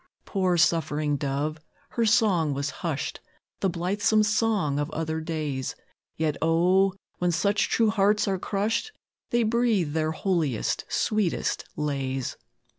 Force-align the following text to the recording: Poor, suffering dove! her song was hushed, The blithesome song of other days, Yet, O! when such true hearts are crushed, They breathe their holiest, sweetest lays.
Poor, 0.25 0.57
suffering 0.57 1.15
dove! 1.15 1.59
her 1.89 2.07
song 2.07 2.55
was 2.55 2.71
hushed, 2.81 3.19
The 3.59 3.69
blithesome 3.69 4.23
song 4.23 4.79
of 4.79 4.89
other 4.89 5.21
days, 5.21 5.75
Yet, 6.15 6.37
O! 6.41 6.93
when 7.19 7.31
such 7.31 7.69
true 7.69 7.91
hearts 7.91 8.27
are 8.27 8.39
crushed, 8.39 8.93
They 9.29 9.43
breathe 9.43 9.93
their 9.93 10.11
holiest, 10.13 10.85
sweetest 10.89 11.65
lays. 11.75 12.35